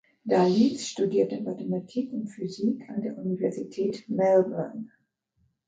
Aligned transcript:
Dalitz 0.25 0.87
studierte 0.87 1.43
Mathematik 1.43 2.11
und 2.11 2.25
Physik 2.29 2.89
an 2.89 3.03
der 3.03 3.15
Universität 3.19 4.09
Melbourne. 4.09 4.89